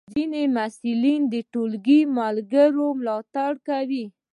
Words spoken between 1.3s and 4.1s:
د ټولګی ملګرو ملاتړ کوي.